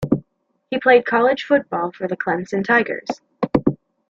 He 0.71 0.79
played 0.79 1.05
college 1.05 1.43
football 1.43 1.91
for 1.91 2.07
the 2.07 2.17
Clemson 2.17 2.65
Tigers. 2.65 3.21